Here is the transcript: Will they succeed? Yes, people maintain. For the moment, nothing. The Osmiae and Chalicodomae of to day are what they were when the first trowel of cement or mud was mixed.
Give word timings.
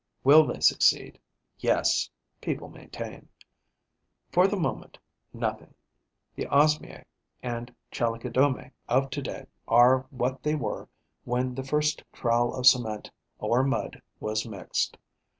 Will 0.23 0.47
they 0.47 0.59
succeed? 0.61 1.19
Yes, 1.59 2.09
people 2.41 2.69
maintain. 2.69 3.29
For 4.31 4.47
the 4.47 4.57
moment, 4.57 4.97
nothing. 5.31 5.75
The 6.33 6.47
Osmiae 6.47 7.05
and 7.43 7.71
Chalicodomae 7.91 8.71
of 8.89 9.11
to 9.11 9.21
day 9.21 9.45
are 9.67 10.07
what 10.09 10.41
they 10.41 10.55
were 10.55 10.89
when 11.23 11.53
the 11.53 11.63
first 11.63 12.01
trowel 12.13 12.51
of 12.55 12.65
cement 12.65 13.11
or 13.37 13.61
mud 13.61 14.01
was 14.19 14.43
mixed. 14.43 14.97